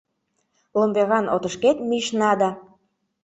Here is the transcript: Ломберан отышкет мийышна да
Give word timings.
Ломберан 0.79 1.25
отышкет 1.35 1.77
мийышна 1.87 2.31
да 2.39 2.49